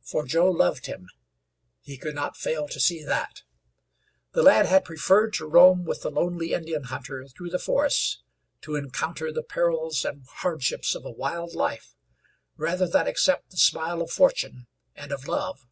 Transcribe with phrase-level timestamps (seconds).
[0.00, 1.10] For Joe loved him;
[1.82, 3.42] he could not fail to see that.
[4.32, 8.22] The lad had preferred to roam with the lonely Indian hunter through the forests,
[8.62, 11.94] to encounter the perils and hardships of a wild life,
[12.56, 15.66] rather than accept the smile of fortune and of love.